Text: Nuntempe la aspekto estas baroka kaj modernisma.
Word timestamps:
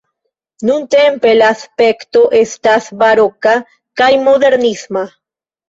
Nuntempe 0.69 1.33
la 1.39 1.49
aspekto 1.57 2.25
estas 2.41 2.89
baroka 3.05 3.55
kaj 4.03 4.11
modernisma. 4.27 5.09